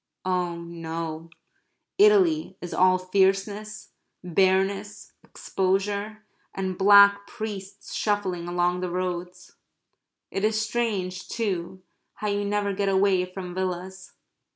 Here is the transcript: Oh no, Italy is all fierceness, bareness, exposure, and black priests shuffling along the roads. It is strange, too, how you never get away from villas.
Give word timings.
Oh 0.25 0.55
no, 0.55 1.29
Italy 1.99 2.57
is 2.59 2.73
all 2.73 2.97
fierceness, 2.97 3.89
bareness, 4.23 5.11
exposure, 5.23 6.25
and 6.55 6.75
black 6.75 7.27
priests 7.27 7.93
shuffling 7.93 8.47
along 8.47 8.79
the 8.79 8.89
roads. 8.89 9.57
It 10.31 10.43
is 10.43 10.59
strange, 10.59 11.27
too, 11.27 11.83
how 12.15 12.29
you 12.29 12.43
never 12.45 12.73
get 12.73 12.89
away 12.89 13.25
from 13.25 13.53
villas. 13.53 14.13